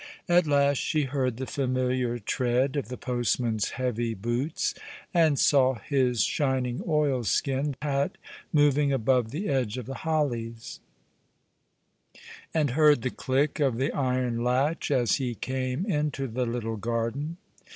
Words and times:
At 0.27 0.47
last 0.47 0.79
she 0.79 1.03
heard 1.03 1.37
the 1.37 1.45
familiar 1.45 2.17
tread 2.17 2.75
of 2.75 2.87
the 2.87 2.97
postman's 2.97 3.69
heavy 3.77 4.15
boots, 4.15 4.73
and 5.13 5.37
saw 5.37 5.75
his 5.75 6.23
shining 6.23 6.81
oilskin 6.87 7.75
hat 7.83 8.17
moving 8.51 8.91
above 8.91 9.29
the 9.29 9.47
edge 9.47 9.77
of 9.77 9.85
the 9.85 9.93
hollies, 10.01 10.79
and 12.51 12.71
heard 12.71 13.03
the 13.03 13.11
click 13.11 13.59
of 13.59 13.77
the 13.77 13.91
iron 13.91 14.43
latch 14.43 14.89
as 14.89 15.17
he 15.17 15.35
came 15.35 15.85
into 15.85 16.25
the 16.27 16.47
little 16.47 16.77
garden. 16.77 17.37